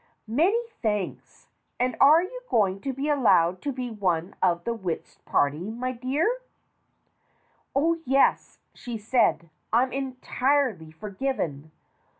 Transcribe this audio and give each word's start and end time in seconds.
Many 0.25 0.59
thanks. 0.81 1.47
And 1.79 1.95
are 2.01 2.23
you 2.23 2.41
going 2.49 2.81
to 2.81 2.91
be 2.91 3.07
allowed 3.07 3.61
to 3.61 3.71
be 3.71 3.91
one 3.91 4.33
of 4.41 4.63
the 4.63 4.73
whist 4.73 5.23
party, 5.25 5.69
my 5.69 5.91
dear?" 5.91 6.41
"Oh, 7.75 7.99
yes!" 8.03 8.57
she 8.73 8.97
said. 8.97 9.51
"I 9.71 9.83
am 9.83 9.93
entirely 9.93 10.89
forgiven." 10.89 11.69